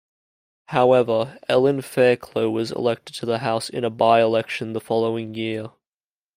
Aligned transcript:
However, 0.69 1.37
Ellen 1.47 1.83
Fairclough 1.83 2.49
was 2.49 2.71
elected 2.71 3.13
to 3.17 3.27
the 3.27 3.37
House 3.37 3.69
in 3.69 3.83
a 3.83 3.91
by-election 3.91 4.73
the 4.73 4.81
following 4.81 5.35
year. 5.35 5.69